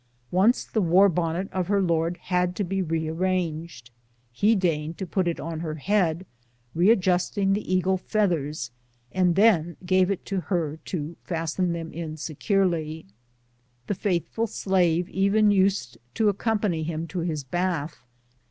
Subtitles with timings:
[0.31, 3.91] Once the war bonnet of her lord had to be rearranged.
[4.31, 6.25] He deigned to put it on her head,
[6.73, 8.71] readjusted the eagle feathers,
[9.11, 13.05] and then gave it to her to fasten them in securel}^
[13.85, 17.97] The faithful slave even used to accompan}^ him to his bath.